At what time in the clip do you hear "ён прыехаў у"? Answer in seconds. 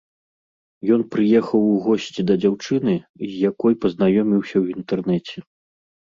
0.93-1.75